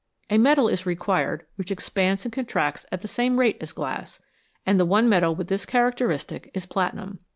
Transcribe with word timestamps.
A 0.31 0.39
metal 0.39 0.67
is 0.67 0.87
required 0.87 1.45
which 1.57 1.69
expands 1.69 2.25
and 2.25 2.33
contracts 2.33 2.87
at 2.91 3.01
the 3.01 3.07
same 3.07 3.37
rate 3.39 3.57
as 3.61 3.71
glass, 3.71 4.19
and 4.65 4.79
the 4.79 4.83
one 4.85 5.07
metal 5.07 5.35
with 5.35 5.47
this 5.47 5.63
characteristic 5.63 6.49
is 6.55 6.65
platinum. 6.65 7.19